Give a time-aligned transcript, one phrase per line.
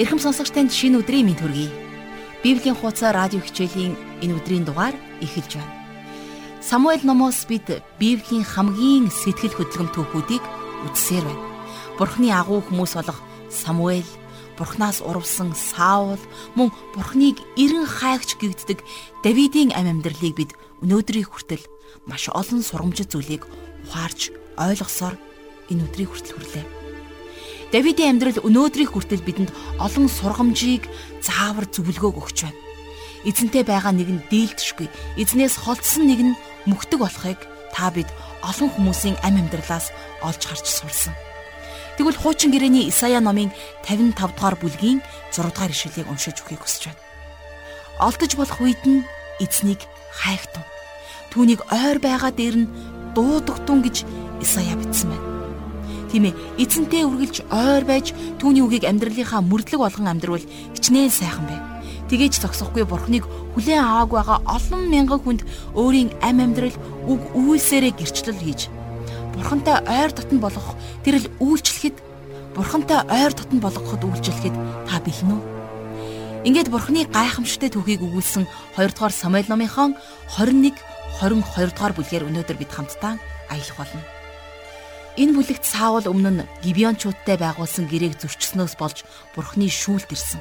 [0.00, 1.68] Ирхэм сонсогч танд шинэ өдрийн мэнд хүргэе.
[2.40, 3.92] Библийн хуудас радио хичээлийн
[4.24, 5.76] энэ өдрийн дугаар эхэлж байна.
[6.64, 7.68] Самуэль номоос бид
[8.00, 10.40] Библийн хамгийн сэтгэл хөдлөм түүхүүдийг
[10.88, 11.44] үзсээр байна.
[12.00, 13.20] Бурхны агуу хүмүүс болох
[13.52, 14.08] Самуэль,
[14.56, 16.16] Бурхнаас урвсан Саул,
[16.56, 18.80] мөн Бурхныг эрен хайгч гэгддэг
[19.20, 21.68] Давидын ам амьдралыг бид өнөөдрийг хүртэл
[22.08, 23.44] маш олон сургамжит зүйлийг
[23.84, 25.20] ухаарч ойлгосоор
[25.68, 26.81] энэ өдрийг хүртэл хүрлээ.
[27.72, 30.84] Давидын амьдрал өнөөдрийг хүртэл бидэнд олон сургамжийг
[31.24, 32.60] заавар зөвлөгөөг өгч байна.
[33.24, 36.38] Эзэнтэй байгаа нэг нь дийлдэшгүй, эзнээс холдсон нэг нь
[36.68, 37.40] мөхдөг болохыг
[37.72, 38.12] та бид
[38.44, 39.88] олон хүмүүсийн ам амьдралаас
[40.20, 41.16] олж харж сурсан.
[41.96, 43.48] Тэгвэл хуучин гэрээний Исая номын
[43.88, 45.00] 55 дугаар бүлгийн
[45.32, 47.00] 6 дугаар ишлэлийг уншиж өгөхийг хүсэж байна.
[48.04, 49.00] Олдож болох үед нь
[49.40, 49.80] эзнийг
[50.12, 50.64] хайхтун.
[51.32, 52.70] Түүнийг ойр байгаа дээр нь
[53.16, 54.04] дуудагтун гэж
[54.44, 55.31] Исая бичсэн байна.
[56.12, 56.36] Тийм ээ.
[56.60, 60.44] Эзэнтэй үргэлж ойр байж түүний үгийг амьдралынхаа мөрдлөг болгон амьдрал
[60.76, 61.56] хичнээн сайхан бэ.
[62.12, 63.24] Тгийж зогсохгүй бурхныг
[63.56, 65.40] хүлээн аваагүй байгаа олон мянган хүнд
[65.72, 66.76] өөрийн ам амьдрал
[67.08, 68.68] үг үйлсээрээ гэрчлэл хийж
[69.32, 71.96] бурхантай ойр дотн болгох тэрл үйлчлэхэд
[72.52, 75.42] бурхантай ойр дотн болгоход үйлчлэхэд та бэлэн үү?
[76.44, 78.44] Ингээд бурхны гайхамшигтай түүхийг өгүүлсэн
[78.76, 79.96] 2 дугаар Самуэль номынхон
[80.36, 80.76] 21
[81.24, 83.16] 22 дугаар бүлгээр өнөөдөр бид хамтдаа
[83.48, 84.11] аялах болно.
[85.20, 89.04] Энэ бүлэгт Саул өмнө нь Гибеончуудтай байгуулсан гэрээг зөрчснөөс болж
[89.36, 90.40] Бурхны шүүлт ирсэн.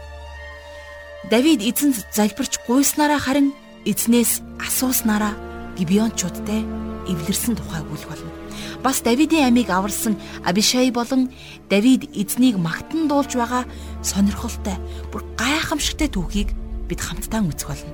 [1.27, 3.51] Давид эзэнд залбирч гуйснараа харин
[3.83, 5.35] эзнээс асууснараа
[5.75, 6.63] Гибеончуудтай
[7.03, 8.31] эвлэрсэн тухай үгэл болно.
[8.79, 10.15] Бас Давидын амийг аварсан
[10.47, 11.35] Абишай болон
[11.67, 13.67] Давид эзнийг магтан дуулж байгаа
[13.99, 14.79] сонирхолтой
[15.11, 16.55] бүр гайхамшигтай түүхийг
[16.87, 17.91] бид хамтдаа үзэх болно.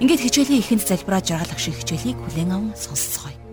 [0.00, 3.49] Ингээд хичээлийн ихэнд залбираа жаргалах шиг хичээлийг хүлээн аван сонсцгоё.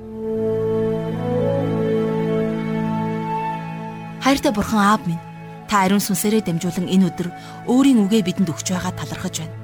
[4.27, 5.23] Хайртай бурхан аав минь
[5.71, 7.31] та ариун сүнсээрээ дамжуулан энэ өдөр
[7.71, 9.55] өөрийн үгээ бидэнд өгч байгаа талархаж байна.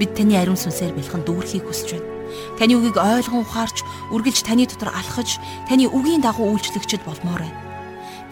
[0.00, 2.08] Бид таны ариун сүнсээр бэлхэн дүүрхийг хүсэж байна.
[2.56, 5.36] Таны үгийг ойлгон ухаарч, үргэлж таны дотор алхаж,
[5.68, 7.60] таны үгийн дагуу үйлчлэгчд болмоор байна.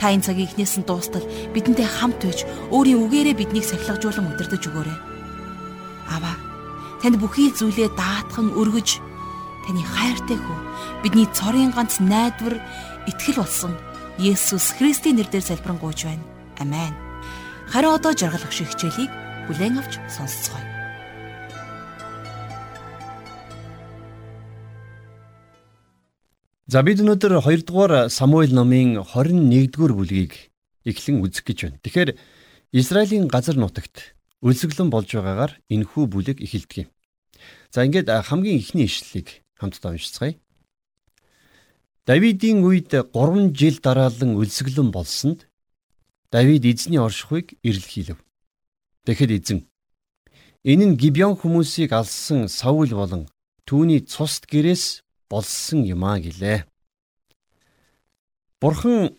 [0.00, 4.98] Та энэ цагийн эхнээс нь дуустал бидэнтэй хамт байж өөрийн үгээрээ биднийг сахилгажуулан удирдах өгөөрэй.
[6.16, 6.36] Аваа,
[7.04, 9.04] танд бүхий зүйлээ даатхан өргөж,
[9.68, 10.58] таны хайртай хүү
[11.04, 12.56] бидний цорын ганц найдвар
[13.04, 13.76] итгэл болсон
[14.16, 16.24] Есүс Христийн нэрээр залбирanгуйж байна.
[16.56, 16.96] Амен.
[17.68, 19.12] Харин одоо жаргалах шиг хичээлийг
[19.44, 20.64] бүлээн авч сонсцгоё.
[26.64, 30.48] За бид өнөөдөр 2 дугаар Самуэль номын 21-р бүлгийг
[30.88, 31.80] эхлэн үзэх гэж байна.
[31.84, 32.10] Тэгэхээр
[32.72, 36.90] Израилийн газар нутагт үлсгэлэн болж байгаагаар энэхүү бүлэг эхэлдэг юм.
[37.68, 40.40] За ингээд хамгийн ихний ишлэлийг хамтдаа уншицгаая.
[42.06, 45.50] Давидын үед 3 жил дараалан өлсгөлөн болсонд
[46.30, 48.22] Давид эзний оршихуйг ирэлхийлв.
[49.02, 49.66] Тэгэхэд эзэн
[50.62, 53.26] энэ нь Гибеон хүмүүсийг алсан Саул болон
[53.66, 56.62] түүний цусд гэрээс болсон юм а гэлээ.
[58.62, 59.18] Бурхан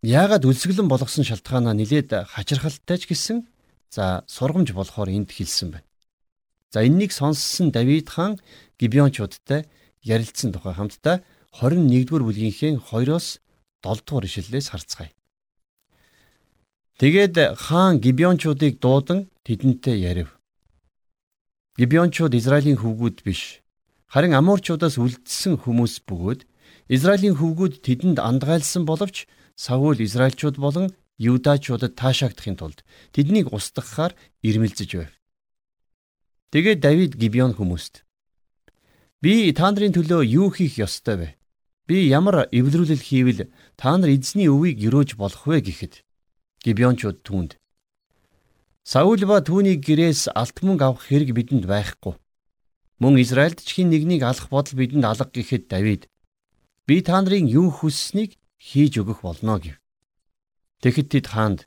[0.00, 3.44] яагаад өлсгөлэн болгосон шалтгаанаа нилээд хачирхалтай ч гэсэн
[3.92, 5.88] за сургамж болохоор энд хэлсэн байна.
[6.72, 8.40] За энэнийг сонссон Давид хаан
[8.80, 9.68] Гибеончуудтай
[10.00, 11.20] ярилцсан тухай хамтдаа
[11.54, 13.38] 21-р бүлгийнхээ 2-оос
[13.84, 15.12] 7-р ишлэлээс харцгаая.
[16.96, 20.32] Тэгээд хаан Гибеончуудыг дуудан тэдэнтэй ярив.
[21.76, 23.60] Гибеончууд Израилийн хөвгүүд биш.
[24.08, 26.48] Харин Аморчуудаас үлдсэн хүмүүс бөгөөд
[26.88, 32.80] Израилийн хөвгүүд тэдэнд андгайлсан боловч Саул Израильчууд болон Юдачуудад таашаагдахын тулд
[33.12, 35.12] тэднийг устгахаар ирмэлзэж байв.
[36.48, 38.05] Тэгээд Давид Гибеон хүмүүст
[39.22, 41.28] "Би та нарын төлөө юу хийх ёстой вэ?
[41.86, 46.02] Би ямар эвлэрүүлэл хийвэл та нар эзний өвийг өрөөж болох вэ гэхэд
[46.66, 47.56] Гибеончууд түүнд
[48.86, 52.14] Саул ба түүний гэрээс алт мөнгө авах хэрэг бидэнд байхгүй.
[53.02, 56.06] Мөн Израильд ч хин нэгнийг алах бодол бидэнд алга гэхэд Давид
[56.86, 59.78] би та нарын юу хүсснийг хийж өгөх болно гэв.
[60.82, 61.66] Тэгэхэд тэд хаанд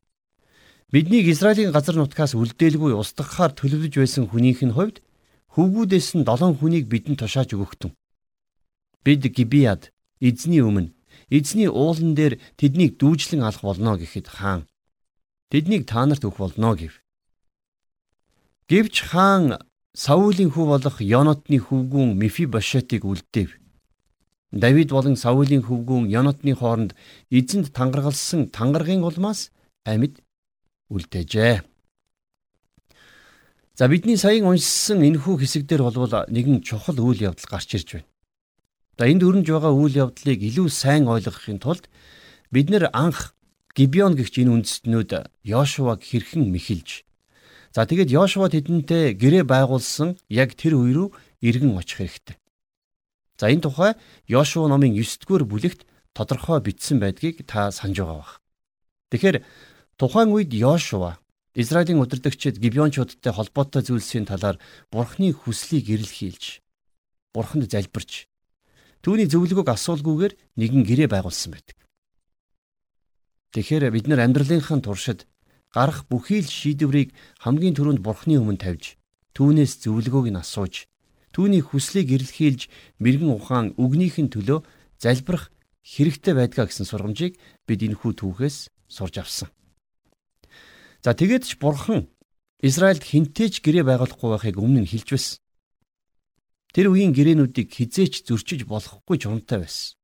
[0.92, 5.04] биднийг Израилийн газар нутгаас үлдээлгүй устгахаар төлөвлөж байсан хүнийх нь хувьд
[5.60, 7.92] хөвгүүдээс нь долоон хүнийг бидэнд тушааж өгөхтөн.
[9.04, 9.92] Бид Гибиад
[10.24, 10.96] эзний өмнө
[11.28, 14.72] эзний уулан дээр тэднийг дүүжлэн алах болно гэхэд хаан
[15.52, 17.04] тэднийг та нарт өгөх болно гэв.
[18.72, 19.60] Гэвч хаан
[19.92, 23.52] Саулийн хүү болох Йонотны хөвгүүн Мефибошетыг үлдээв.
[24.56, 26.96] Давид болон Саулийн хөвгүүн Йонотны хооронд
[27.28, 29.52] эзэнд тангаргалсан тангаргийн улмаас
[29.84, 30.24] амьд
[30.88, 31.68] үлдээжээ.
[33.80, 38.12] За бидний саяын уншсан энэхүү хэсэг дээр болвол нэгэн чухал үйл явдал гарч ирж байна.
[39.00, 41.88] За энд өрнж байгаа үйл явдлыг илүү сайн ойлгохын тулд
[42.52, 43.32] бид нэр анх
[43.72, 47.08] Гибеон гэгч энэ үндэстнүүд Йошуаг хэрхэн мэхэлж
[47.72, 51.08] За тэгээд Йошуа тэдэнтэй гэрээ байгуулсан яг тэр үе рүү
[51.40, 52.36] иргэн очих хэрэгтэй.
[53.40, 53.96] За энэ тухай
[54.28, 58.42] Йошуа номын 9-р бүлэгт тодорхой бичсэн байдгийг та санаж байгаа бах.
[59.14, 59.46] Тэгэхээр
[60.02, 61.22] тухайн үед Йошуа
[61.60, 64.64] Израилийн удирдагчид Гибеончуудтай холбоотой зүйлсийн талаар
[64.96, 66.64] Бурхны хүслийг эрэлхийлж,
[67.36, 68.32] Бурханд залбирч,
[69.04, 71.76] түүний зөвлөгөөг асуулгүйгээр нэгэн гэрээ байгуулсан байдаг.
[73.52, 75.28] Тэгэхээр бид нар амьдралынхаа туршид
[75.76, 77.12] гарах бүхий л шийдвэрийг
[77.44, 78.96] хамгийн түрүүнд Бурхны өмнө тавьж
[79.36, 80.88] түүнээс зөвлөгөөг нь асууж
[81.36, 82.72] түүний хүслийг эрэлхийлж
[83.04, 84.64] мэрэгэн ухаан үгнийхэн төлөө
[84.96, 85.52] залбирах
[85.84, 87.36] хэрэгтэй байдгаа гэсэн сургамжийг
[87.68, 89.52] бид энэхүү түүхээс сурж авсан.
[91.00, 92.12] За тэгээд ч Бурхан
[92.60, 95.40] Израильд хинтээж гэрээ байгуулахгүй байхыг өмнө нь хэлж байсан.
[96.76, 99.96] Тэр үеийн гэрээнүүдийг хизээч зөрчиж болохгүй жунтай байсан.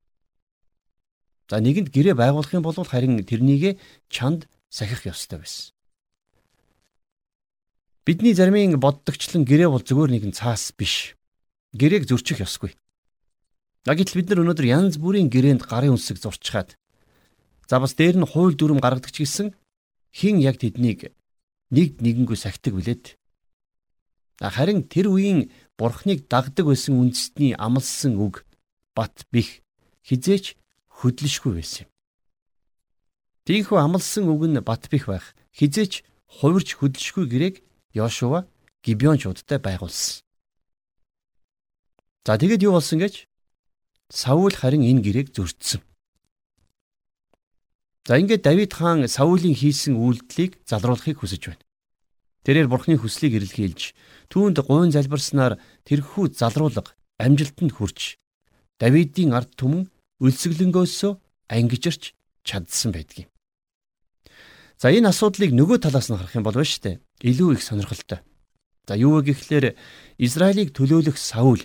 [1.51, 3.75] За нэгэнд гэрээ байгуулах юм бол харин тэрнийг
[4.07, 5.75] чанд сахих ёстой байсан.
[8.07, 11.19] Бидний заримын боддогчлон гэрээ бол зүгээр нэгэн цаас биш.
[11.75, 12.71] Гэрээг зөрчих ёсгүй.
[13.83, 16.79] Гэтэл бид нар өнөөдөр янз бүрийн гэрээнд гарын үнсэг зурчхаад
[17.69, 19.53] за бас дээр нь хууль дүрм гаргадаг ч гэсэн
[20.15, 21.11] хин яг тэднийг
[21.75, 23.05] нэг нэгэнгүй сахидаг билээд.
[24.39, 28.47] Харин тэр үеийн бурхныг дагдаг байсан үндэстний амлсан үг
[28.95, 29.59] бат бих
[30.07, 30.55] хизээч
[30.87, 31.91] хөдлөшгүй байсан юм.
[33.43, 35.35] Тийхүү амлсан үг нь бат бих байх.
[35.51, 36.07] Хизээч
[36.39, 37.55] хувирч хөдлөшгүй гэрээг
[37.91, 38.47] Йошуа
[38.83, 40.23] Гибеончуудтай байгуулсан.
[42.25, 43.27] За тэгэд юу болсон гэж?
[44.09, 45.83] Саул харин энэ гэрээг зөрчсөн.
[48.05, 51.65] За ингээд Давид хаан Саулийн хийсэн үйлдэлийг залруулахыг хүсэж байна.
[52.45, 53.97] Тэрээр бурхны хүслийг эрэлхийлж
[54.29, 55.57] түүнд гуйн залбирснаар
[55.89, 58.21] тэрхүү залруулга амжилтанд хүрч
[58.77, 59.89] Давидын ард түмэн
[60.21, 61.11] өлсгөлөнгөөсөө
[61.49, 62.13] ангижирч
[62.45, 63.33] чадсан байдгийг.
[64.77, 67.01] За энэ асуудлыг нөгөө талаас нь харах юм бол биш үү?
[67.25, 68.21] Илүү их сонирхолтой.
[68.85, 69.73] За юу вэ гэхлээр
[70.21, 71.63] Израилийг төлөөлөх Саул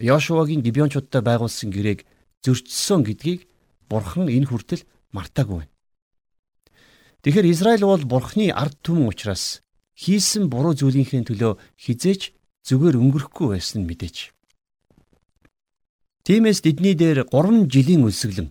[0.00, 2.02] Йошуагийн Гибеончуудтай байгуулсан гэрээг
[2.42, 3.46] зөрчсөн гэдгийг
[3.86, 4.82] Бурхан энэ хүртэл
[5.12, 5.72] мартаагүй байна.
[7.22, 9.62] Тэгэхээр Израиль бол Бурханы ард түмэн учраас
[9.94, 12.34] хийсэн буруу зүйлийнхээ төлөө хизээч
[12.66, 14.34] зүгээр өнгөрөхгүй байсан нь мэдээч.
[16.26, 18.50] Тиймээс тэдний дээр 3 жилийн үлсгэлэн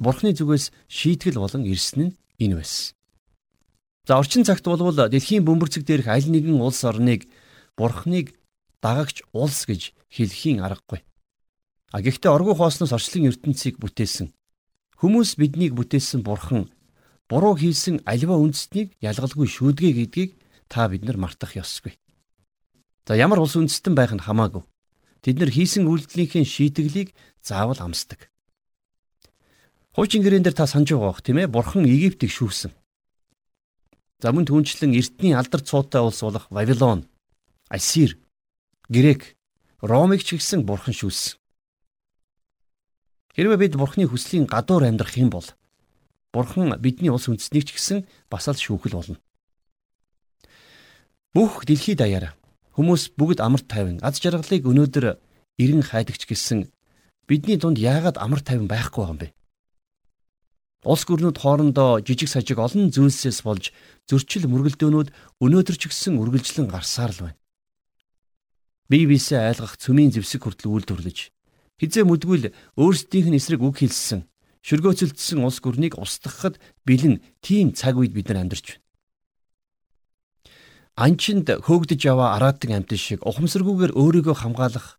[0.00, 2.96] Бурханы зүгээс шийтгэл болон ирсэн нь энэ байсан.
[4.08, 7.28] За орчин цагт болвол дэлхийн бөмбөрцөг дээрх аль нэгэн улс орныг
[7.76, 8.32] бурхныг
[8.80, 11.04] дагагч улс гэж хэлхийн аргагүй.
[11.92, 14.32] А гэхдээ оргуу хоосноос орчлон ертөнцийг бүтээсэн
[14.98, 16.66] хүмүүс биднийг бүтээсэн бурхан
[17.30, 20.30] буруу хийсэн альва үндэстнийг ялгалгүй шүүдэгэ гэдгийг
[20.66, 21.94] та бид нар мартах ёсгүй.
[23.06, 24.66] За ямар улс үндэстэн байх нь хамаагүй.
[25.22, 28.26] Тэд нар хийсэн үйлдэлийнхээ шийтгэлийг заавал амсдаг.
[29.94, 32.74] Хуучин гэрэн дээр та санаж байгаа бох тийм ээ бурхан Египтийг шүүсэн.
[34.18, 37.06] За мөн түнчлэн эртний алдар цуутай улс болох Вавилон,
[37.70, 38.18] Ассир,
[38.90, 39.38] Грек,
[39.78, 41.37] Ромыг ч гэсэн бурхан шүүсэн.
[43.38, 45.46] Хэрвээ бид бурханы хүслийн гадуур амьдрах юм бол
[46.34, 49.22] бурхан бидний улс үндэснийг ч гэсэн бас л шүүхэл болно.
[51.30, 52.34] Бүх дэлхий даяар
[52.74, 55.22] хүмүүс бүгд амар тайван аз жаргалыг өнөөдөр
[55.54, 56.66] эрен хайдагч гэсэн
[57.30, 59.30] бидний дунд яагаад амар тайван байхгүй юм бэ?
[60.82, 63.70] Улс гүрнүүд хоорондоо жижиг сажиг олон зүйлсээс болж
[64.10, 67.38] зөрчил мөргөлдөөнүүд өнөөдөр ч гэсэн үргэлжлэн гарсаар л байна.
[68.90, 71.37] Бие биесээ айлгах цөмийн зэвсэг хүртэл үйлдвэрлэж
[71.78, 74.26] хизээ мүдгүйл өөрсдийнх нь эсрэг үг хэлсэн
[74.66, 78.84] шөргөөцөлдсөн улс гүрнийг устгахад бэлэн тийм цаг үед бид нар амьдарч байна.
[80.98, 84.98] Анчинд хөөгдөж яваа араатан амтэн шиг ухамсаргүйгээр өөрийгөө хамгаалах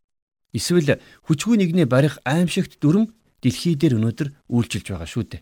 [0.56, 3.12] эсвэл хүчгүй нэгнээ барих аимшигт дүрм
[3.44, 5.42] дэлхий дээр өнөөдөр үйлчилж байгаа шүү дээ.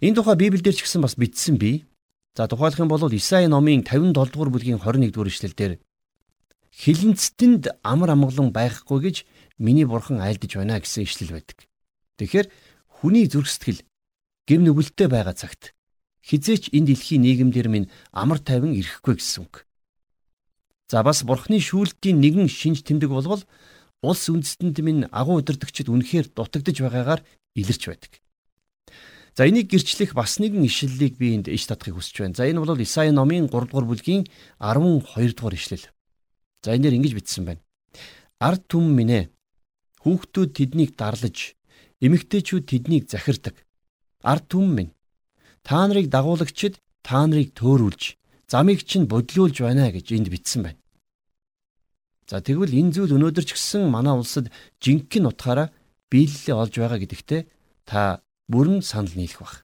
[0.00, 1.84] Энэ тухай Библиэлд ч гэсэн бас бичсэн бий.
[2.32, 5.72] За тухайлах юм бол Исаи номын 57 дугаар бүлгийн 21 дугаар ишлэлдэр
[6.72, 9.16] хилэнцтэнд амар амгалан байхгүй гэж
[9.60, 11.68] миний бурхан айлдж байна гэсэн ишлэл байдаг.
[12.16, 12.48] Тэгэхээр
[12.88, 13.84] хүний зүрх сэтгэл
[14.48, 15.76] гэм нүгэлтэд байгаа цагт
[16.24, 19.68] хизээч энэ дэлхийн нийгэмдэр минь амар тайван ирэхгүй гэсэн үг.
[20.88, 23.44] За бас бурхны шүүлтийн нэгэн шинж тэмдэг болвол
[24.02, 27.20] улс үндэстэнд минь агуу удирдагчид үнэхээр дутагдж байгаагаар
[27.54, 28.12] илэрч байдаг.
[29.36, 32.36] За энийг гэрчлэх бас нэгэн ишлэлийг би энд иш татахыг хүсэж байна.
[32.36, 34.26] За энэ бол Исаи номын 3 дугаар бүлгийн
[34.58, 35.86] 12 дугаар ишлэл.
[36.64, 37.62] За энэ дэр ингэж бичсэн байна.
[38.42, 39.24] Ард түмэн минь ээ
[40.02, 41.56] хүүхдүүд тэднийг дарлаж,
[42.00, 43.56] эмэгтэйчүүд тэднийг захирдаг.
[44.24, 44.92] Ард түмэн минь
[45.62, 48.16] та нарыг дагуулагчид та нарыг төөрүүлж,
[48.48, 50.80] замыг чинь бодлуулж байна гэж энд бичсэн байна.
[52.30, 55.68] За тэгвэл энэ зүйл өнөөдөр ч гэсэн манай улсад жинхэнэ утгаараа
[56.08, 57.42] биелэлээ олж байгаа гэдэгтээ
[57.84, 59.54] та бүрэн санал нийлэх баг.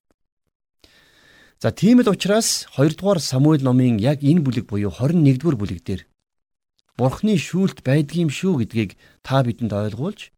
[1.62, 5.81] За тийм л учраас 2 дугаар Самуэль номын яг энэ бүлэг буюу 21 дугаар бүлэг
[5.87, 6.02] дээр
[6.97, 10.33] Бурхны шүүлт байдгийм шүү гэдгийг та бидэнд ойлгуулж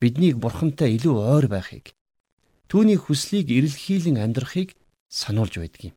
[0.00, 1.92] биднийг Бурхантай илүү ойр байхыг
[2.72, 4.72] түүний хүслийг эрэлхийлэн амьдрахыг
[5.12, 5.94] сануулж байдаг юм.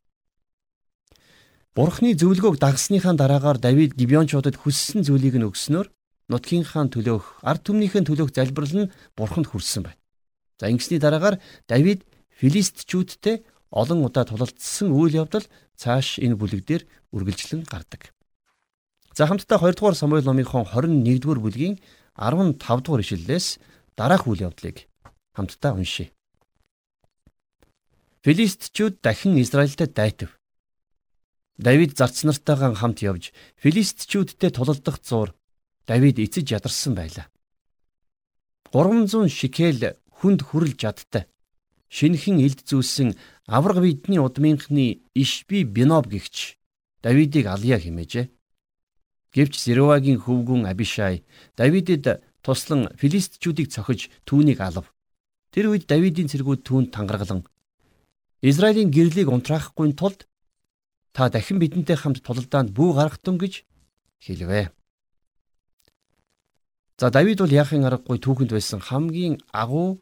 [1.74, 5.88] Бурхны зөвлөгөөг дагсныхаа дараагаар Давид Гибеончуудад хүссэн зүйлийг нь өгснөөр
[6.30, 10.00] нутгийнхаа төлөөх, ард түмнийхэн төлөөх залбирал нь Бурханд хүрсэн байна.
[10.60, 12.06] За ингэсний дараагаар Давид
[12.38, 13.42] Филистчүүдтэй
[13.74, 18.13] олон удаа тулалдсан үйл явдал цааш энэ бүлэг дээр үргэлжлэн гардаг.
[19.16, 21.78] За хамтдаа 2 дугаар Самуэль номынхон 21 дугаар бүлгийн
[22.18, 23.46] 15 дугаар ишлэлээс
[23.94, 24.90] дараах үйл явдлыг
[25.38, 26.10] хамтдаа уншийе.
[28.26, 30.34] Филистчүүд дахин Израильтай дайтав.
[31.58, 33.30] Давид зарц нартайгаа хамт явж
[33.62, 35.30] филистчүүдтэй тулалдах зуур
[35.86, 37.30] Давид эцэж ядарсан байлаа.
[38.74, 41.30] 300 шикел хүнд хүрэл жадтай.
[41.86, 43.14] Шинхэн илд зүүсэн
[43.46, 46.58] авраг бидний удмынхны Ишби Биноб гихч
[46.98, 48.33] Давидыг алья химээжээ.
[49.34, 51.26] Гэвч Зервагийн хөвгүн Абишай
[51.58, 54.86] Давидэд туслан филистчүүдийг цохиж түүнийг алав.
[55.50, 57.42] Тэр үед Давидын цэргүүд түүнд тангаргалан
[58.44, 60.30] Израилийн гэрлийг унтраахгүй тулд
[61.10, 63.66] та дахин бидэнтэй хамт тулалдаанд бүү гаргатун гэж
[64.22, 64.70] хэлвэ.
[67.00, 69.98] За Давид бол яахын аргагүй түүхэнд байсан хамгийн агуу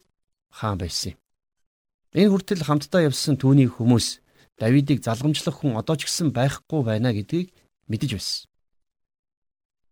[0.52, 1.18] хаан байсан юм.
[2.12, 4.20] Энэ хүртэл хамтдаа явсан түүний хүмүүс
[4.60, 7.48] Давидыг залгамжлах хүн одоо ч гэсэн байхгүй байна гэдгийг
[7.88, 8.51] мэдэж байсан.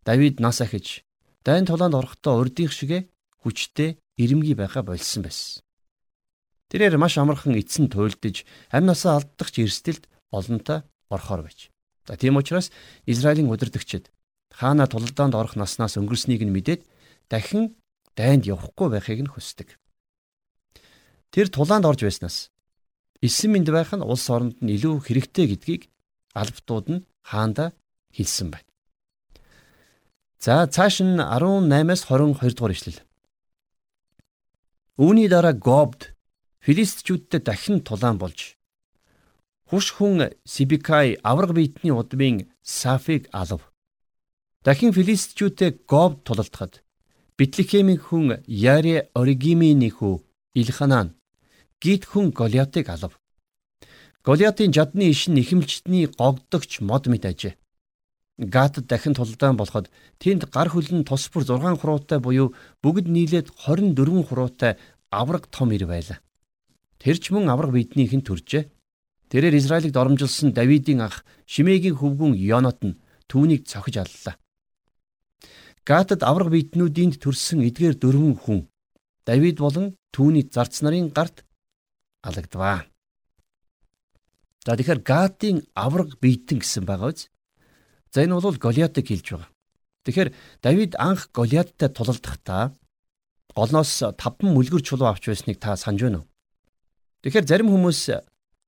[0.05, 1.05] Давид нас ахиж
[1.45, 3.09] дайн тулаанд орохдоо урдийнх шигэ
[3.43, 5.63] хүчтэй ирэмгий байха болсон байсан.
[6.71, 11.69] Тэрээр маш амархан эцэн туйлдж амнасаа алдах ч эрсдэлд олонтой орхоор байж.
[12.07, 12.71] За тийм учраас
[13.07, 14.11] Израилийн удирдагчид
[14.51, 16.87] хаана тулалдаанд орох наснаас өнгөрснийг нь мэдээд
[17.29, 17.77] дахин
[18.17, 19.77] дайнд явахгүй байхыг нь хүсдэг.
[21.35, 22.51] Тэр тулаанд орж байснаас
[23.21, 25.83] эсэм мэд байх нь улс оронд нь илүү хэрэгтэй гэдгийг
[26.35, 27.75] албатууд нь хаанда
[28.15, 28.70] хэлсэн байна.
[30.41, 33.01] За цааш нь 18-аас 22 дугаар ишлэл.
[34.97, 36.17] Үүний дараа Гобд
[36.65, 38.57] филистчүүдтэй дахин тулаан болж
[39.69, 43.69] хуш хүн Сибикай авраг биетний удмын Сафиг алав.
[44.65, 46.81] Дахин филистчүүдтэй Гобд тулалдахад
[47.37, 50.25] Битлехемийн хүн Яре Оригимийн хүү
[50.57, 51.21] Илханан
[51.85, 53.21] гид хүн Голиатыг алав.
[54.25, 57.60] Голиатын жадны иш нь ихэмлчтний гогдогч мод мэд ажээ.
[58.41, 64.25] Гатад дахин тулдаан болоход тэнд гар хөлн тус бүр 6 хуруутай буюу бүгд нийлээд 24
[64.25, 64.81] хуруутай
[65.13, 66.25] авраг том ир байлаа.
[66.97, 68.65] Тэр ч мөн авраг биднийх нь төржээ.
[69.29, 71.21] Тэрээр Израилыг доромжилсон Давидын ах
[71.53, 74.41] Шимээгийн хөвгүн Йонот нь түүнийг цохиж аллаа.
[75.85, 78.61] Гатад авраг биднүүдийн төрсэн эдгээр дөрвөн хүн
[79.29, 81.45] Давид болон түүний зарц нарын гарт
[82.25, 82.89] алагдваа.
[84.65, 87.29] За тэгэхээр Гатын авраг биетэн гэсэн байгаа үз.
[88.11, 89.51] За энэ бол Голиатыг хэлж байгаа.
[90.05, 92.75] Тэгэхээр Давид анх Голиаттай тулалдахдаа
[93.55, 96.29] голноос 5 мүлгэр чулуу авч байсныг та санаж байна уу?
[97.23, 98.01] Тэгэхээр зарим хүмүүс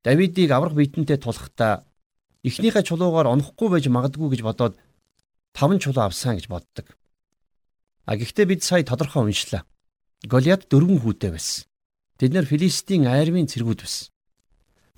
[0.04, 1.86] Давидыг аврах биетэнтэй тулахдаа
[2.46, 4.74] эхнийхээ чулуугаар онохгүй байж магадгүй гэж бодоод
[5.54, 6.86] 5 чулуу авсан гэж боддог.
[8.06, 9.62] А гэхдээ бид сая тодорхой уншлаа.
[10.26, 11.66] Голиат дөрвөн хүүтэй байсан.
[12.18, 14.10] Тэд нэр Филистийн айрмын цэргүүд байсан.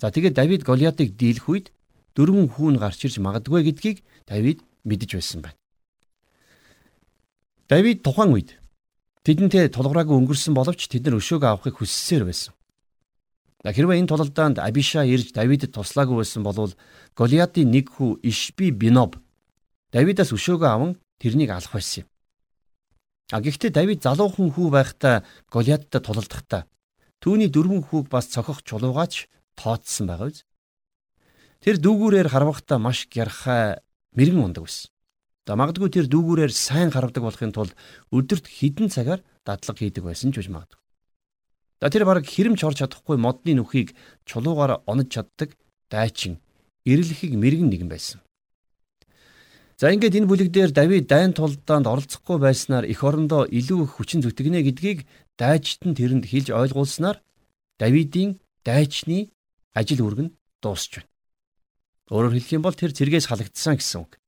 [0.01, 1.67] За тэгээд Давид Голиатыг дийлэх үед
[2.15, 5.59] дөрвөн хүүн гарч ирж магадгүй гэдгийг Давид мэдэж байсан байна.
[7.67, 8.49] Давид тухайн үед
[9.27, 12.53] тэдэнтэй тулгараагүй өнгөрсөн боловч тэд нар өшөөг авахыг хүссээр байсан.
[13.65, 16.69] Хэрвээ энэ тулалдаанд Абиша ирж Давидэд туслаагүй байсан бол
[17.17, 19.17] Голиатын нэг хүү Ишби Биноб
[19.89, 22.07] Давидаас өшөөгөө аван тэрнийг алах байсан юм.
[23.33, 26.69] А гэхдээ Давид залуухан хүү байхдаа Голиаттай тулалдахдаа
[27.17, 29.25] түүний дөрвөн хүүг бас цохох чулуугаач
[29.57, 30.45] тооцсон байгаа биз?
[31.63, 33.79] Тэр дүүгүүрээр харвахтаа маш гярхай
[34.15, 34.89] мэрэгэн ундаг байсан.
[35.45, 37.73] За магадгүй тэр дүүгүүрээр сайн харвдаг болохын тулд
[38.09, 40.81] өдөрт хідэн цагаар дадлага хийдэг байсан ч үж магадгүй.
[41.81, 43.93] За тэр баг хэрэмч орж чадахгүй модны нүхийг
[44.25, 45.53] чулуугаар онож чаддаг
[45.91, 46.41] дайчин
[46.81, 48.25] эрэлхийг мэрэгэн нэгэн байсан.
[49.77, 54.23] За ингээд энэ бүлэг дээр Давид дайн тулдаанд оролцохгүй байснаар эх орондоо илүү их хүчин
[54.23, 55.03] зүтгэнэ гэдгийг
[55.35, 57.19] дайчт нь тэрэнд хэлж ойлгуулснаар
[57.75, 59.35] Давидын дайчны
[59.75, 60.31] ажил үргэн
[60.63, 61.14] дуусч байна.
[62.13, 64.21] Өөрөөр хэлэх юм бол тэр зэргээс халагдсан гэсэн үг.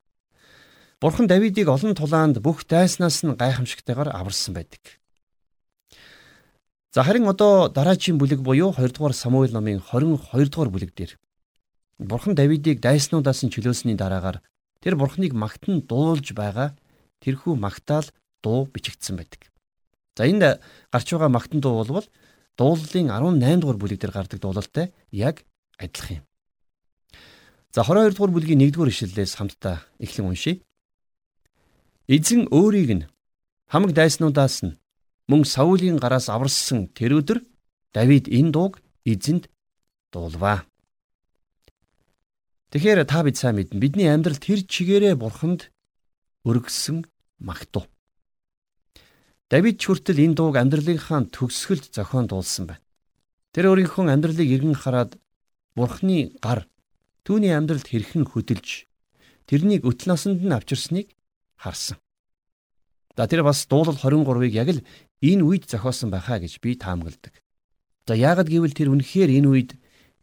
[0.97, 4.97] Бурхан Давидыг олон тулаанд бүх дайснаас нь гайхамшигтайгаар аварсан байдаг.
[6.89, 11.21] За харин одоо дараачийн бүлэг буюу 2 дугаар Самуэль номын 22 дугаар бүлэг дээр
[12.01, 14.41] Бурхан Давидыг дайснуудаас нь чөлөөсний дараагаар
[14.81, 16.73] тэр Бурханыг магтан дуулж байгаа
[17.21, 18.09] тэрхүү магтаал
[18.41, 19.53] дуу бичигдсэн байдаг.
[20.17, 22.05] За энд гарч байгаа магтан дуу бол
[22.57, 25.45] дууллын 18 дугаар бүлэг дээр гардаг дуулалтай яг
[25.77, 26.26] адилхан юм.
[27.77, 30.65] За 22 дугаар бүлгийн 1-р ишлэлээс хамтдаа эхлэн уншийе.
[32.09, 33.05] Эзэн өөрийг нь
[33.69, 34.81] хамаг дайснуудаас нь
[35.29, 37.45] мөн Саулийн гараас аварсан тэр өдөр
[37.93, 39.53] Давид энэ дууг эзэнд
[40.09, 40.65] дуулваа.
[42.73, 43.77] Тэгэхээр та бид сайн мэднэ.
[43.77, 45.69] Бидний амьдрал тэр чигээрээ бурханд
[46.49, 47.05] өргөссөн
[47.37, 47.85] магтуу.
[49.53, 52.81] Давид ч хүртэл энэ дууг амьдралынхаа төгсгөлд зохион дуулсан байна.
[53.53, 55.21] Тэр өөрийнхөө амьдралыг эргэн хараад
[55.77, 56.65] бурхны гар
[57.27, 58.87] түүний амьдралд хэрхэн хөдөлж
[59.51, 61.11] тэрнийг өтл насанд нь авчирсныг
[61.59, 61.99] харсан.
[63.19, 64.85] За тэр бас дуулал 23-ыг яг л
[65.19, 67.35] энэ үед зохиосон байхаа гэж би таамагладаг.
[68.07, 69.71] За яагад гэвэл тэр үнэхээр энэ үед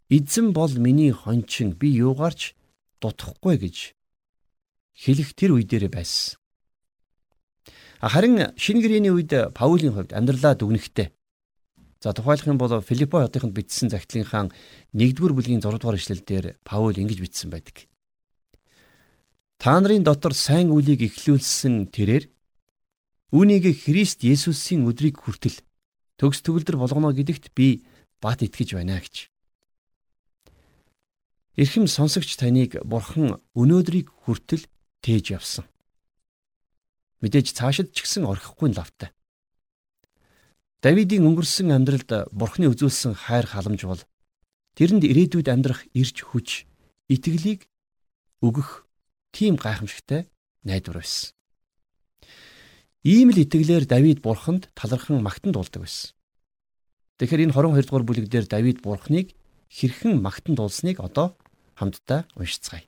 [0.08, 2.56] эзэн бол миний хончин би юугаарч
[3.04, 3.76] дутхгүй гэж
[4.96, 6.40] хэлэх тэр үе дээр байсан.
[8.00, 11.12] Харин шинэ гэрээний үед Паулийн хувьд амьдралаа дүгнэхтэй.
[12.04, 14.52] За тухайлах юм бол Филиппо хотынд бичсэн захидлынхаа
[14.92, 17.88] 1-р бүлгийн 6 дугаар эшлэлдэр Паул ингэж бичсэн байдаг.
[19.56, 22.28] Та нарын дотор сайн үлийг эхлүүлсэн тэрээр
[23.32, 25.64] үүнийг Христ Есүсийн өдрийг хүртэл
[26.20, 27.88] төгс төгөлдөр болгоно гэдэгт би
[28.20, 29.32] бат итгэж байна гэж.
[31.56, 34.68] Ирхэм сонсогч таныг Бурхан өнөөдрийг хүртэл
[35.00, 35.64] тээж явсан.
[37.25, 39.08] Мэдээж цаашид ч гэсэн орхихгүй лавтай.
[40.84, 44.04] Давидын өнгөрсөн амьдралд Бурхны үзүүлсэн хайр халамж бол
[44.76, 46.68] тэрэнд ирээдүйд амьдрах ирж хүч,
[47.08, 47.64] итгэлийг
[48.44, 48.84] өгөх
[49.32, 50.28] тийм гайхамшигтай
[50.60, 51.32] найдвар байсан.
[53.00, 56.12] Ийм л итгэлээр Давид Бурханд талархан магтан дуулдаг байсан.
[57.16, 59.32] Тэгэхээр энэ 22 дугаар бүлэг дээр Давид Бурхныг
[59.72, 61.32] хэрхэн магтан дуулсныг одоо
[61.80, 62.84] хамтдаа уншицгаая.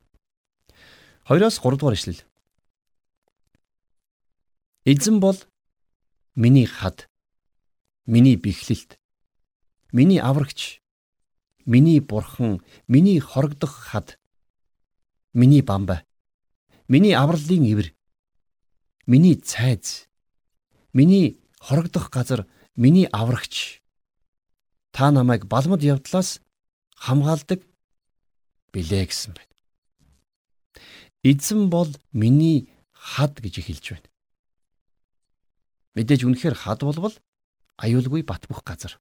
[1.33, 2.21] 2-оос 3 дугаар ишлэл.
[4.85, 5.41] Эзэн бол
[6.37, 7.09] миний хад,
[8.07, 8.99] миний бэхлэлт,
[9.93, 10.81] миний аврагч,
[11.65, 14.19] миний бурхан, миний хорогдох хад,
[15.33, 16.07] миний бамбай,
[16.89, 17.95] миний авралын ивэр,
[19.07, 20.09] миний цайз,
[20.93, 23.83] миний хорогдох газар, миний аврагч.
[24.93, 26.41] Та намайг балмад явдлаас
[26.95, 27.61] хамгаалдаг
[28.73, 29.55] билээ гэсэн байна.
[31.23, 34.09] Эзэн бол миний хад гэж хэлж байна.
[35.97, 37.13] Мэдээж үнэхээр хад болвол
[37.77, 38.99] аюулгүй бат бөх газар.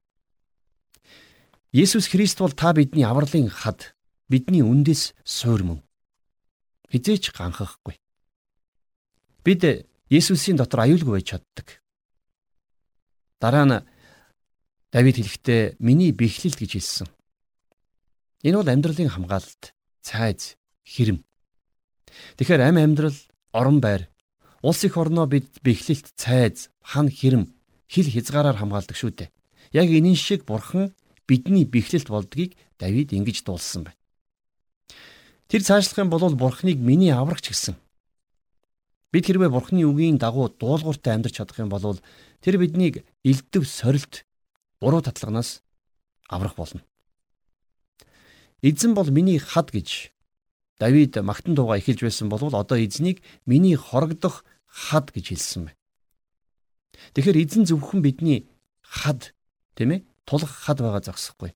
[1.76, 3.96] Есүс Христ бол та бидний авралын хад,
[4.28, 5.80] бидний үндэс суур мөн.
[6.92, 8.00] Хизээч ганхахгүй.
[9.44, 11.82] Бид Есүсийн дотор аюулгүй байж чаддаг.
[13.42, 13.84] Дараа нь
[14.94, 17.08] Давид хэлэхдээ миний бэхлэлт гэж хэлсэн.
[18.48, 19.74] Энэ бол амьдралын хамгаалалт,
[20.06, 21.26] цайз, хэрэм.
[22.38, 23.18] Тэгэхээр амь амьдрал,
[23.52, 24.08] орон байр,
[24.62, 27.52] Улс их орноо бид бэхлэлт, цайз, хан хэрэм,
[27.90, 29.30] хил хязгаараар хамгаалдаг шүү дээ.
[29.74, 30.94] Яг энэ шиг бурхан
[31.28, 34.00] бидний бэхлэлт болдгийг Давид ингэж дуулсан байна.
[35.48, 37.76] Тэр цаашлах юм бол бурханыг миний аврагч гэсэн.
[39.12, 42.02] Бид хэрвээ бурханы үгийн дагуу дуулууртай амьдарч чадах юм бол
[42.42, 44.26] тэр биднийг элдв сорилт
[44.82, 45.62] уруу татлагнаас
[46.28, 46.82] аврах болно.
[48.62, 50.12] Эзэн бол миний хад гэж
[50.80, 55.78] Давид магтан дууга эхэлж байсан бол одоо эзнийг миний хорогдох хад гэж хэлсэн байна.
[57.14, 58.48] Тэгэхээр эзэн зөвхөн бидний
[58.82, 59.36] хад
[59.76, 61.54] тийм ээ тулах хад байгаа зогсохгүй.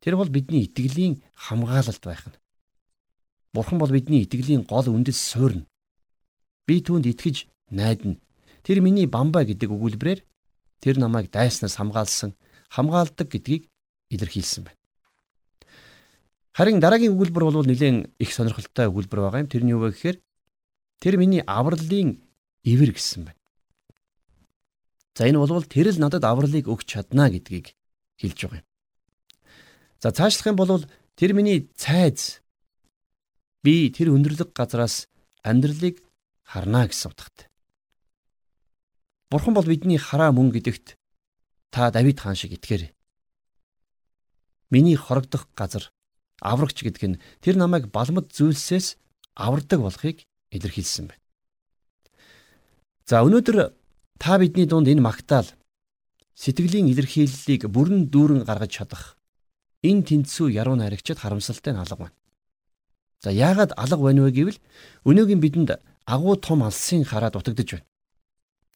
[0.00, 2.38] Тэр бол бидний итгэлийн хамгаалалт байх нь.
[3.52, 5.66] Бурхан бол бидний итгэлийн гол үндэс суурна.
[6.66, 8.20] Би түүнд итгэж найдана.
[8.62, 10.20] Тэр миний бамбай гэдэг өгүүлбэрээр
[10.82, 12.34] тэр намайг дайснаас хамгаалсан,
[12.70, 13.70] хамгаалдаг гэдгийг
[14.10, 14.80] илэрхийлсэн байна.
[16.56, 19.50] Харин дараагийн өгүүлбэр бол нэлээд их сонирхолтой өгүүлбэр байгаа юм.
[19.52, 20.16] Тэр нь юу вэ гэхээр
[21.00, 22.20] тэр миний авралын
[22.64, 23.35] ивэр гэсэн байна.
[25.16, 27.72] За энэ бол тэр л надад авралыг өгч чадна гэдгийг
[28.20, 28.68] хэлж байгаа юм.
[29.96, 30.84] За цаашлах юм бол
[31.16, 32.44] тэр миний цайз
[33.64, 35.08] би тэр өндөрлөг газараас
[35.40, 36.04] амьдралыг
[36.44, 37.48] харна гэсэн утгатай.
[39.32, 41.00] Бурхан бол бидний хараа мөн гэдэгт
[41.72, 42.92] та Давид хаан шиг итгээрэй.
[44.68, 45.88] Миний хорогдох газар
[46.44, 49.00] аврагч гэдэг нь тэр намайг балмад зүйлсээс
[49.32, 51.24] авардаг болохыг илэрхийлсэн байна.
[53.08, 53.72] За өнөөдөр
[54.18, 55.48] та бидний дунд энэ магтаал
[56.34, 59.16] сэтгэлийн илэрхийллийг бүрэн дүүрэн гаргаж чадах
[59.82, 62.16] энэ тэнцүү яруу найрагчид харамсалтай нь алга байна.
[63.20, 64.58] За яагаад алга байна вэ гэвэл
[65.08, 65.70] өнөөгийн бидэнд
[66.04, 67.86] агуу том алсын хараа дутагдж байна.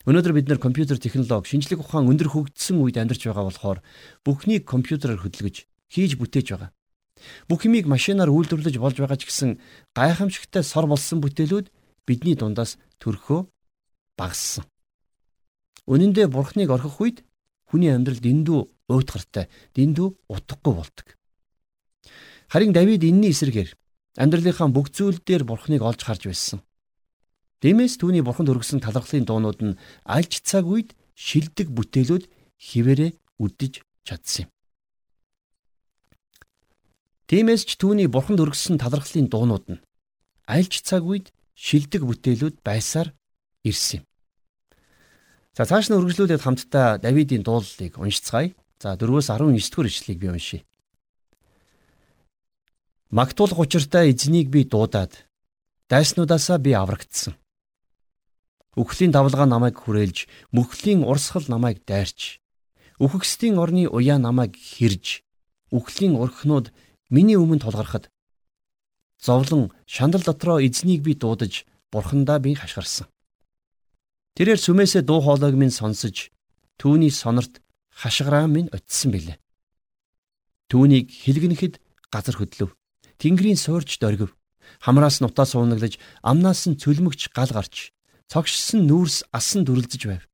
[0.08, 3.78] Өнөөдөр бид нар компьютер технологи, шинжлэх ухаан өндөр хөгжсөн үед амьдарч байгаа болохоор
[4.24, 6.72] бүхнийг компьютероор хөдөлгөж хийж бүтээж байгаа.
[7.48, 9.60] Бүх юмыг машинаар үйлдвэрлэж болж байгаа ч гэсэн
[9.92, 11.68] гайхамшигтай сор болсон бүтээлүүд
[12.08, 13.44] бидний дундаас төрхөө
[14.16, 14.64] багассан.
[15.90, 17.18] Үнэн дээр бурхныг орхих үед
[17.66, 18.60] хүний амьдрал дэндүү
[18.94, 21.06] уйтгартай, дэндүү утгагүй болдог.
[22.46, 23.74] Харин Давид энэний эсрэгээр
[24.18, 26.58] Амьдралынхаа бүх зүйл дээр бурхныг олж харж байсан.
[27.62, 32.24] Дэмээс түүний бурханд өргөсөн талархлын дуунууд нь альж цаг үед шилдэг бүтээлүүд
[32.58, 34.50] хിവэрэ үддэж чадсан юм.
[37.30, 39.82] Тиймээс ч түүний бурханд өргөсөн талархлын дуунууд нь
[40.50, 43.14] альж цаг үед шилдэг бүтээлүүд байсаар
[43.62, 44.09] ирсэн юм.
[45.60, 48.56] За цааш нь үргэлжлүүлээд хамтдаа Давидын дуулалыг уншицгаая.
[48.80, 50.64] За 4-өөс 19 дугаар ишлэгийг би уншийе.
[53.12, 55.28] Магтуулах учиртай эзнийг би дуудаад
[55.92, 57.36] дайснуудаасаа би аврагдсан.
[58.72, 62.40] Үхлийн давлгаа намайг хүрээлж, мөхлийн урсгал намайг дайрч,
[62.96, 65.20] үхгсдийн орны уяа намайг хэрж,
[65.76, 66.72] үхлийн урхнууд
[67.12, 68.08] миний өмнө толгархад
[69.20, 73.12] зовлон шандал дотроо эзнийг би дуудаж, бурхандаа би хашгирсан.
[74.40, 76.32] Тэрээр сүмээсээ дуу хоолойг минь сонсож,
[76.80, 77.60] түүний сонорт
[77.92, 79.36] хашгираа минь очисон билээ.
[80.72, 81.76] Түүнийг хилгэнэхэд
[82.08, 82.72] газар хөдлөв.
[83.20, 84.32] Тэнгэрийн суурьч дөргив.
[84.80, 87.92] Хамраас нутаа суунаглаж, амнаас нь цөлмөгч гал гарч,
[88.32, 90.24] цогшсон нүүрс асан дүрлзэж байв.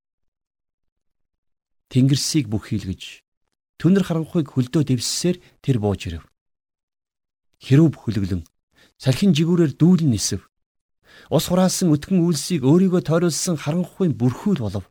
[1.90, 3.26] Тэнгэрсийг бүх хийлгэж,
[3.82, 6.22] түнэр харанхуйг хөлдөө дэвссээр тэр бууж ирэв.
[7.58, 8.46] Хэрүүв хөлөглөн,
[9.02, 10.46] салхин жигүүрээр дүүлэн нисэв.
[11.30, 14.84] Ус хураасан өтгөн үйлсийг өөрийгөө тойруулсан харанхуйн бүрхүүл болов.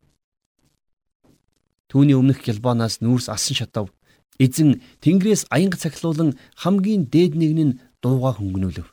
[1.90, 3.88] Түүний өмнөх гялбаанаас нүүрс асан шатав.
[4.36, 8.88] Эзэн Тэнгэрээс аянга цахилуулан хамгийн дээд нэг нь дууга хөнгөнүүлв.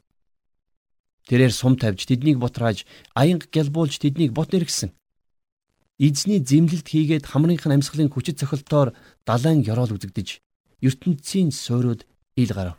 [1.26, 4.94] Тэрээр сум тавьж тэднийг бутрааж аянга гялбуулж тэднийг бот нэргсэн.
[5.98, 8.94] Эзний зэмлэлт хийгээд хамрынх нь амьсгалын хүчит цохилтоор
[9.26, 10.42] далайн ёроол үзэгдэж
[10.82, 12.78] ертөнцийн суурьуд ил гарав.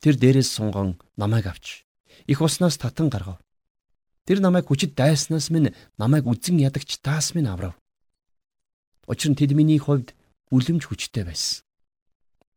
[0.00, 1.84] Тэр дээрээс сунгон намайг авч
[2.26, 3.40] их уснаас татан гаргав.
[4.24, 7.74] Тэр намайг хүчит дайснаас минь намайг үзэн ядагч таас минь аврав.
[9.06, 10.14] Учир нь тэд миний хувьд
[10.50, 11.64] үлэмж хүчтэй байсан.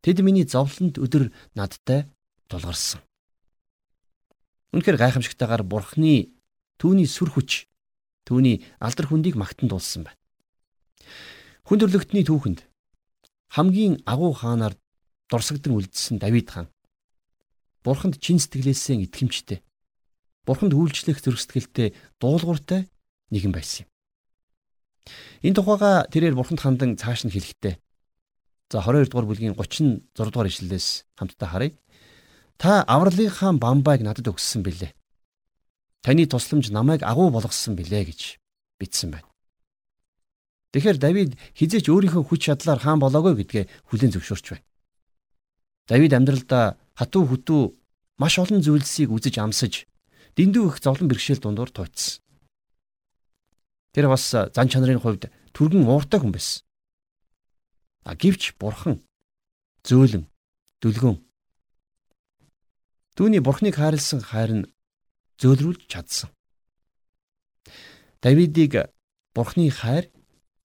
[0.02, 2.10] Тэд миний зовлонд өдөр надтай
[2.48, 3.00] тулгарсан.
[4.74, 6.34] Үнэхээр гайхамшигтайгаар Бурхны
[6.78, 7.70] түүний сүр хүч
[8.26, 10.18] түүний алдар хүндийг магтан дуулсан байна.
[11.64, 12.66] Хүн төрлөختний түүхэнд
[13.54, 14.74] хамгийн агуу хаанаар
[15.30, 16.73] дурсагдан үлдсэн Давид хаан
[17.84, 19.60] Бурханд чин сэтгэлээсээ итгэмжтэй.
[20.48, 22.88] Бурханд үйлчлэх зөрсгөлтэй дуулууртай
[23.28, 23.88] нэгэн байсан юм.
[25.44, 27.76] Энэ тухайга тэрээр бурханд хандан цааш нь хэлэхдээ
[28.72, 31.76] за 22 дугаар бүлгийн 36 дугаар ишлэлээс хамтдаа харъя.
[32.56, 34.96] Та авралынхаа бамбайг надад өгсөн билээ.
[36.00, 38.20] Таны тусламж намайг агуу болгосон билээ гэж
[38.80, 39.28] бичсэн байна.
[40.72, 44.66] Тэгэхээр Давид хизээч өөрийнхөө хүч чадлаар хаан болоогүй гэдгээ хүлээн зөвшөөрч байна.
[45.86, 47.62] Давид амьдралдаа хатуу хөтүү
[48.18, 49.86] маш олон зүйлсийг үзэж амсаж
[50.38, 52.22] дэндүү их зовлон бэрхшээл дундуур тооцсон.
[53.94, 56.62] Тэр бас зан чанарын хувьд түргэн ууртай хүн байсан.
[58.02, 59.02] А гівч бурхан
[59.86, 60.26] зөөлөн
[60.82, 61.24] дүлгөн
[63.14, 64.64] Түүний бурхныг хайрлсан хайр нь
[65.38, 66.34] зөөлрүүлж чадсан.
[68.18, 68.90] Давидыг
[69.30, 70.10] бурхны хайр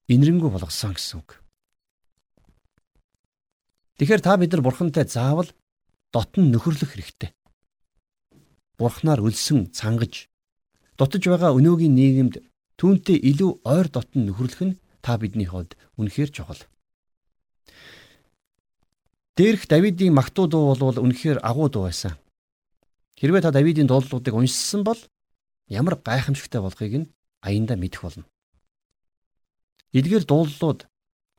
[0.10, 1.46] инэрэнгүү болгосон гэсэн үг.
[4.02, 5.54] Тэгэхээр та бид нар бурхантай заавал
[6.14, 7.32] дотн нөхөрлөх хэрэгтэй.
[8.80, 10.30] Бурхнаар өлсөн цангаж
[10.98, 12.36] дутаж байгаа өнөөгийн нийгэмд
[12.80, 16.64] Түүнтэй илүү ойр дотн нөхөрлөх нь та бидний хувьд үнэхээр чухал.
[19.36, 22.16] Дээрх Давидын магтуу дуу бол үнэхээр агуу дуу байсан.
[23.20, 25.00] Хэрвээ та Давидын дуулуудыг уншсан бол
[25.68, 27.12] ямар гайхамшигтай болохыг нь
[27.44, 28.24] аяндаа мэдэх болно.
[29.92, 30.88] Эдгээр дуулууд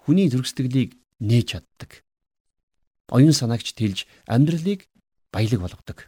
[0.04, 2.04] хүний зөргсдөглийг нээж чаддаг.
[3.10, 4.86] Оюун санаагч тэлж амьдралыг
[5.34, 5.98] баялаг болгодог.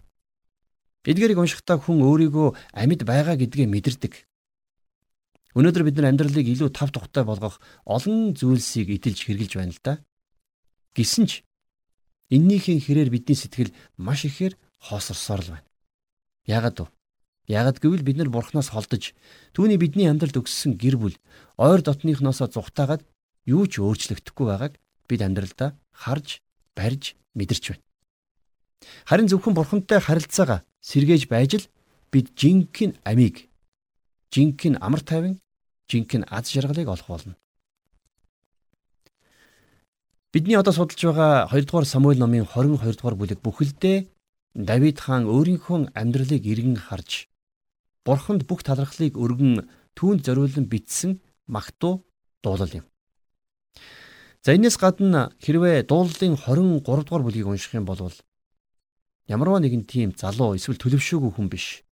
[1.03, 4.15] Эдгээрийг уншихдаа хүн өөрийгөө амьд байгаа гэдгээ мэдэрдэг.
[5.59, 9.95] Өнөөдөр бид нар амьдралыг илүү тав тухтай болгох олон зүйлсийг эдэлж хэрглэж байна л да.
[10.95, 11.43] Гэсэн ч
[12.31, 15.69] эннийхэн хэрээр бидний сэтгэл маш ихээр хоосорсоор л байна.
[16.47, 16.89] Яагаад вэ?
[17.51, 19.13] Яагаад гэвэл бид нар бурхнаас холдож
[19.53, 21.17] түүний бидний амьдралд өгсөн гэр бүл
[21.59, 23.03] ойр дотныхноосоо зүхтаагаад
[23.45, 24.75] юу ч өөрчлөгдөхгүй байгааг
[25.11, 26.41] бид амьдралдаа харж,
[26.77, 27.85] барьж, мэдэрч байна.
[29.07, 31.71] Харин зөвхөн бурхантай харилцаагаа сэргээж байж л
[32.13, 33.49] бид жинхэнэ амийг
[34.33, 35.41] жинхэнэ амар тайван,
[35.89, 37.35] жинхэнэ аз жаргалыг олох болно.
[40.33, 44.09] Бидний одоо судалж байгаа 2 дугаар Самуэль номын 22 дугаар бүлэг бүхэлдээ
[44.55, 47.29] Давид хаан өөрийнхөө амьдралыг эргэн харж
[48.05, 52.05] Бурханд бүх талархлыг өргөн түүнд зориулан бичсэн магтуу
[52.43, 52.85] дуулал юм.
[54.43, 58.11] За энэс гадна хэрвээ дуулалын 23 дугаар бүлгийг унших юм бол
[59.31, 61.87] ямарваа нэгэн тийм залуу эсвэл төлөвшөөгүй хүн биш.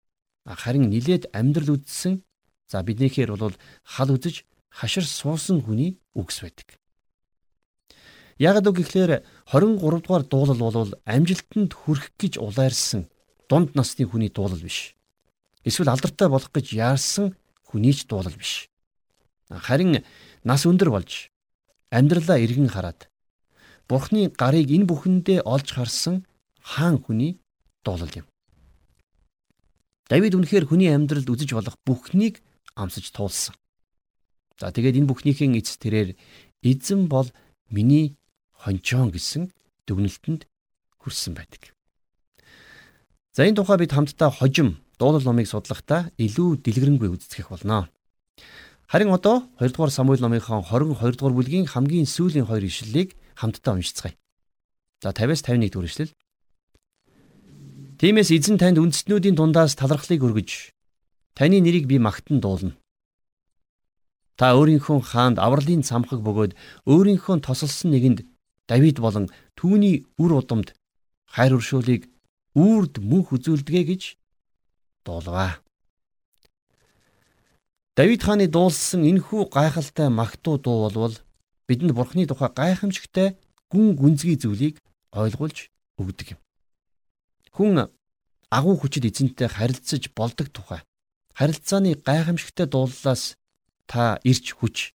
[0.48, 2.24] Харин нилээд амьдрал үдсэн
[2.68, 6.76] За биднийхээр бол хал үзэж хашир суусан хүний үгс байдаг.
[8.36, 13.08] Яг үг гэхлээр 23 дугаар дуулал бол амжилтанд хүрэх гэж улайрсан
[13.48, 14.92] дунд насны хүний дуулал биш.
[15.64, 17.32] Эсвэл алдартай болох гэж яарсан
[17.64, 18.68] хүний ч дуулал биш.
[19.48, 20.04] Харин
[20.44, 21.32] нас өндөр болж
[21.90, 23.08] амьдралаа эргэн хараад
[23.88, 26.28] Бурхны гарыг энэ бүхэндээ олж харсан
[26.60, 27.40] хаан хүний
[27.80, 28.26] дуулал юм.
[30.12, 32.44] Давид үнэхээр хүний амьдралд үзэж болох бүхнийг
[32.76, 33.56] амсаж туулсан.
[34.60, 36.20] За тэгээд энэ бүхнийхээ эц тэрээр
[36.60, 37.32] эзэн бол
[37.72, 38.20] миний
[38.60, 39.52] хончоон гэсэн
[39.88, 40.44] дүгнэлтэнд
[41.00, 41.72] хүрсэн байдаг.
[43.32, 47.88] За энэ тухай бид хамтдаа хожим дуулал номыг судлахдаа илүү дэлгэрэнгүй үздэхэх болно.
[48.88, 54.16] Харин одоо 2 дугаар Самуэль номынхон 22 дугаар бүлгийн хамгийн сүүлийн хоёр ишлэлийг хамтдаа уншицгаая.
[55.04, 56.12] За 50-аас 51 дугаар ишлэл.
[58.00, 60.72] Тиймээс эзэн танд үндэстнүүдийн дундаас талархлыг өргөж
[61.36, 62.80] таны нэрийг би магтан дуулна.
[64.40, 66.56] Та өөрийнхөө хаанд авралын цамхаг бөгөөд
[66.88, 68.24] өөрийнхөө тосолсон нэгэнд
[68.70, 70.72] Давид болон түүний үр удамд
[71.28, 72.08] хайр уршуулыг
[72.56, 74.02] үрд мөнх үзүүлдэгэ гэж
[75.04, 75.60] дуулгаа.
[77.98, 81.18] Давид хааны дуулсан энэхүү гайхалтай магтуу дуу болвол
[81.66, 83.34] бидэнд Бурхны тухай гайхамшигтай
[83.74, 84.78] гүн гүнзгий зүйлийг
[85.10, 85.66] ойлгуулж
[85.98, 86.40] өгдөг юм.
[87.50, 87.90] Хүн
[88.54, 90.86] агуу хүчит эзэнтэй харилцаж болдог тухай
[91.34, 93.34] харилцааны гайхамшигтай дууллаас
[93.90, 94.94] та ирч хүч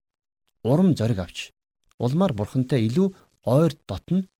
[0.63, 1.51] урам зориг авч
[1.99, 3.11] улмаар бурхантай илүү
[3.43, 4.31] ойр дотн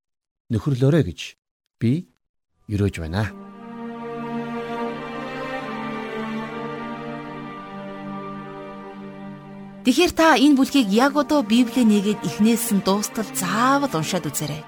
[0.48, 1.36] нөхөрлөөрэй гэж
[1.84, 2.08] би
[2.72, 3.28] өрөөж байна.
[9.84, 14.64] Тэгэхээр та энэ бүлгийг яг одоо Библийн нэгэд эхнээс нь дуустал заавал уншаад үзээрэй.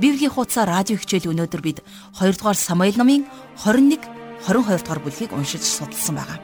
[0.00, 1.84] Библийн хуудас радио хичээл өнөөдөр бид
[2.16, 3.28] 2 дугаар Самуэль номын
[3.60, 4.00] 21
[4.48, 6.40] 22 дугаар бүлгийг уншиж судалсан байгаа.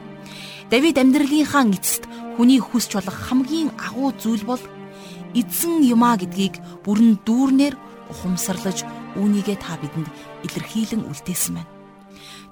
[0.69, 2.05] Давид амьдралынхаа эцэст
[2.37, 4.61] хүний хүсч болох хамгийн агуу зүйл бол
[5.33, 7.73] эзэн юмаа гэдгийг бүрэн дүүрнээр
[8.13, 8.85] ухамсарлаж
[9.17, 10.05] үүнийгээ та бидэнд
[10.45, 11.73] илэрхийлэн үлдээсэн байна.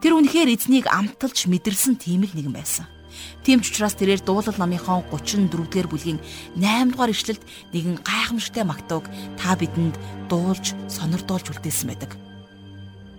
[0.02, 2.90] Тэр үнэхээр эзнийг амталж мэдэрсэн тийм л нэгэн байсан.
[3.42, 6.20] Тийм ч учраас тэрээр дуулал номынхон 34-р бүлгийн
[6.58, 9.06] 8 дугаар ишлэлд нэгэн гайхамшигтай магтууг
[9.40, 9.98] та бидэнд
[10.30, 12.14] дуулж сонирдуулж үлдээсэн байдаг.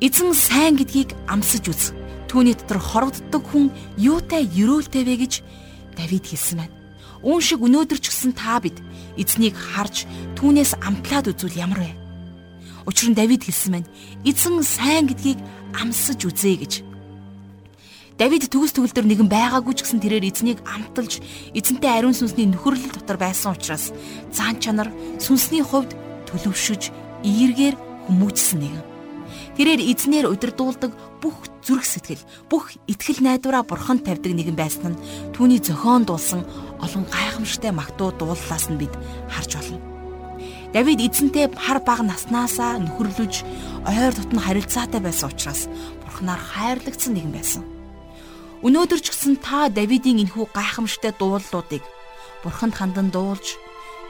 [0.03, 1.83] Эзэн сайн гэдгийг амсаж үз.
[2.31, 5.33] Түүний дотор хорогддог хүн юутай ерөөлтэй вэ гэж
[5.95, 6.75] Давид хэлсэн байна.
[7.23, 8.83] Үүн шиг өнөөдөр ч гэсэн та бид
[9.15, 11.93] эзнийг харж түүнээс амтлаад үзвэл ямар вэ?
[12.87, 13.93] Учир нь Давид хэлсэн байна.
[14.27, 15.39] Эзэн сайн гэдгийг
[15.77, 16.92] амсаж үзье гэж.
[18.21, 21.25] Давид төгс төгөлдөр нэгэн байгаагүй ч гэсэн тэрээр эзнийг амталж
[21.57, 23.91] эзэнтэй ариун сүнсний нөхөрлөл дотор байсан учраас
[24.29, 25.97] цаан чанар сүнсний хувьд
[26.29, 26.93] төлөвшөж
[27.25, 28.85] эергээр хүмүүжсэн нэгэн.
[29.57, 32.21] Тэрээр эзнэр удирдуулдаг бүх зүрх сэтгэл,
[32.53, 35.01] бүх итгэл найдвараа бурханд тавьдаг нэгэн байсан нь
[35.33, 36.45] түүний зохион дуулсан
[36.85, 38.93] олон гайхамшигтай магтуу дууллаас нь бид
[39.33, 39.81] харж байна.
[40.73, 43.45] Давид эзэнтэй хар баг наснаасаа нөхөрлөж
[43.89, 45.69] ойр дотн харилцаатай байсан учраас
[46.01, 47.63] бурхнаар хайрлагдсан нэгэн байсан.
[48.63, 51.83] Өнөөдөр ч гэсэн та Давидын энэхүү гайхамшигтай дууллуудыг
[52.47, 53.59] бурханд хандан дуулж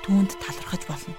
[0.04, 1.16] түүнд талархаж болно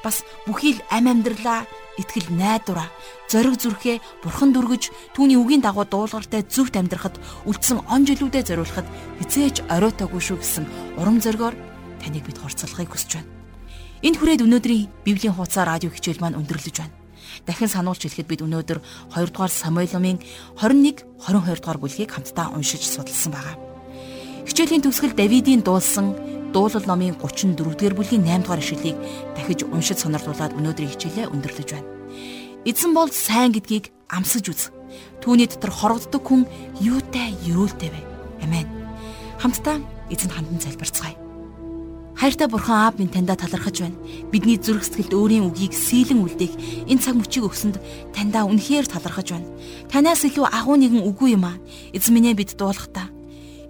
[0.00, 1.68] бас бүхий л ам амьдралаа
[2.00, 2.88] итгэл найдвараа
[3.28, 8.88] зориг зүрхээ бурхан дүргэж түүний үгийн дагуу дуулууртай зөвхт амьдрахад үлдсэн он жилүүдэд зориулахад
[9.20, 10.64] хизээч оройтойгүй шүү гэсэн
[11.00, 11.58] урам зоригоор
[12.00, 13.32] таныг бид хорцолохыг хүсэж байна.
[14.06, 16.94] Энд хүрээд өнөөдрийн Библийн хуудас радио хичээл маань өндөрлөж байна.
[17.46, 18.78] Дахин сануулж хэлэхэд бид өнөөдөр
[19.14, 20.18] 2 дугаар Самуэль номын
[20.60, 23.56] 21 22 дугаар бүлгийг хамтдаа уншиж судалсан байгаа.
[24.46, 26.14] Хичээлийн төгсгөл Давидын дуулсан
[26.54, 28.96] дуулал номын 34-р бүлгийн 8-р ишлэлийг
[29.34, 31.90] дахиж уншиж сонирдуулаад өнөөдрийн хичээлээ өндөрлөж байна.
[32.64, 34.62] Эзэн бол сайн гэдгийг амсаж үз.
[35.20, 36.46] Түүний дотор хорогддог хүн
[36.80, 38.00] юутай ерөөлтэй вэ?
[38.46, 38.66] Амен.
[39.42, 41.25] Хамтдаа эзэнд хандан залбирцгаая.
[42.16, 44.00] Хайртай бурхан аав минь таньда талархаж байна.
[44.32, 47.76] Бидний зүрх сэтгэлд өөрийн үгийг сийлэн үлдээх энэ цаг мөчийг өгсөнд
[48.16, 49.48] таньда үнэхээр талархаж байна.
[49.92, 51.60] Танаас илүү агуу нэгэн үгүй юм аа.
[51.92, 53.12] Эзэн минь бид дуулахдаа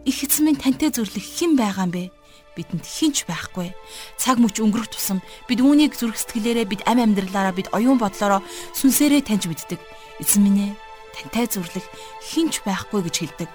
[0.07, 2.05] их эзэн минь тантай зөвлөх хэн байгаа юм бэ?
[2.57, 3.75] бидэнд хинч байхгүй.
[4.17, 8.41] Цаг мөч өнгөрөх тусам бид үүнийг зүрх сэтгэлээрээ бид ам амьдралаараа бид оюун бодлороо
[8.79, 9.81] сүнсээрээ таньж мэддэг.
[10.23, 10.73] Эзэн минь ээ
[11.13, 11.85] тантай зүрлэх
[12.25, 13.51] хинч байхгүй гэж хэлдэг.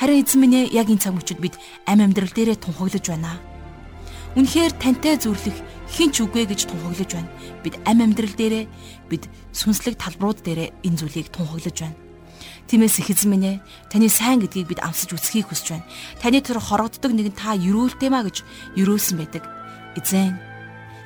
[0.00, 1.54] Харин эзэн минь яг энэ цаг мөчид бид
[1.86, 3.38] ам амьдрал дээрээ тунхаглаж байна.
[4.32, 5.56] Үнэхээр тантай зүрлэх
[5.92, 7.28] хинч үгүй гэж тунхаглаж байна.
[7.60, 8.64] Бид ам амьдрал дээрээ
[9.12, 12.00] бид сүнслэг талбарууд дээрээ энэ зүйлийг тунхаглаж байна.
[12.64, 13.56] Тиймээс их эзэн минь ээ
[13.92, 15.88] таны сайн гэдгийг бид амсаж үсхийг хүсэж байна.
[16.16, 18.40] Таны төр хорогддог нэгэн та юрүүлтэй маа гэж
[18.80, 19.44] юрөөсөн байдаг.
[20.00, 20.40] Эзэн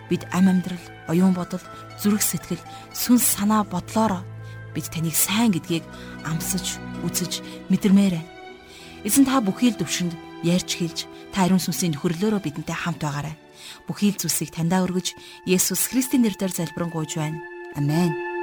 [0.06, 1.62] бид ам амьдрал, оюун бодол,
[1.98, 2.62] зүрх сэтгэл,
[2.94, 4.22] сүнс санаа бодлороо
[4.70, 5.82] бид таныг сайн гэдгийг
[6.22, 7.42] амсаж үзэж
[7.74, 8.30] мэдэрмээр байна.
[9.02, 10.14] Эзэн та бүхий л төвшөнд
[10.46, 10.98] ярьж хэлж
[11.37, 13.37] Та ариун сүнсийн нөхөрлөөрөө бидэнтэй хамт байгаарай.
[13.85, 15.12] Бүхий л зүйлсийг таньдаа өргөж,
[15.44, 17.44] Есүс Христийн нэрээр залбирanгуйж байна.
[17.77, 18.36] Амен.